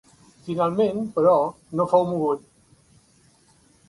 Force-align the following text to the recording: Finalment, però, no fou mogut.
Finalment, 0.45 1.03
però, 1.17 1.33
no 1.81 1.85
fou 1.91 2.05
mogut. 2.13 2.41